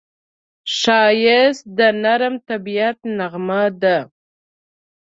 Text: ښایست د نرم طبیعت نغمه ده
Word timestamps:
ښایست 0.77 1.63
د 1.77 1.79
نرم 2.03 2.35
طبیعت 2.49 2.97
نغمه 3.17 3.63
ده 3.81 3.97